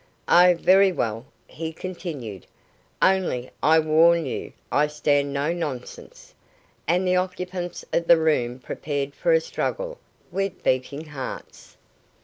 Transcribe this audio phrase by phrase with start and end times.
[0.27, 2.47] "Oh, very well," he continued,
[3.03, 6.33] "only I warn you I stand no nonsense."
[6.87, 9.99] And the occupants of the room prepared for a struggle,
[10.31, 11.77] with beating hearts.